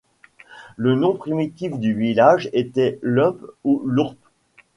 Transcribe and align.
Le 0.77 0.95
nom 0.95 1.15
primitif 1.15 1.77
du 1.77 1.93
village 1.93 2.49
était 2.53 2.97
Lump 3.03 3.37
ou 3.63 3.83
Lourp. 3.85 4.15